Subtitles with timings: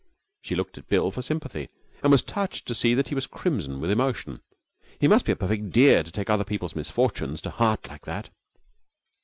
[0.41, 1.69] She looked at Bill for sympathy,
[2.01, 4.41] and was touched to see that he was crimson with emotion.
[4.99, 8.31] He must be a perfect dear to take other people's misfortunes to heart like that.